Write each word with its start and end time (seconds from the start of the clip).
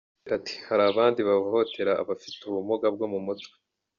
Yagize 0.17 0.33
ati 0.39 0.53
“Hari 0.67 0.83
abandi 0.91 1.19
bahohotera 1.27 1.91
abafite 2.01 2.39
ubumuga 2.43 2.87
bwo 2.95 3.05
mu 3.13 3.19
mutwe. 3.25 3.53